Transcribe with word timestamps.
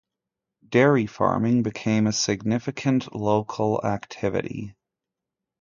Dairy 0.67 1.05
farming 1.05 1.61
became 1.61 2.07
a 2.07 2.11
significant 2.11 3.13
local 3.13 3.85
activity. 3.85 4.75